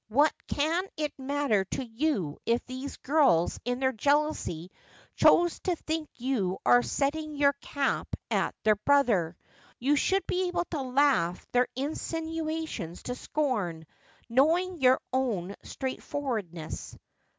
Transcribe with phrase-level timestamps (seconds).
[0.09, 4.71] "What can it matter to you if these girls in their jealousy
[5.15, 9.37] chose to think you are setting your cap at their brother?
[9.77, 13.85] You ought to be able to laugh their insinuations to scorn,
[14.27, 16.97] knowing your own straightforwardness.'